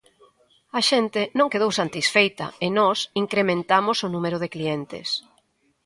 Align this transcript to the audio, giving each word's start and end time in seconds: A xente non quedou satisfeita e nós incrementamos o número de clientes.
A 0.79 0.81
xente 0.89 1.21
non 1.37 1.51
quedou 1.51 1.71
satisfeita 1.81 2.45
e 2.65 2.67
nós 2.79 2.97
incrementamos 3.23 3.97
o 4.05 4.11
número 4.15 4.37
de 4.43 4.51
clientes. 4.55 5.07